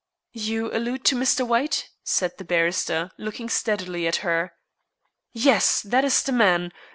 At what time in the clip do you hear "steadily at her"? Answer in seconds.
3.49-4.55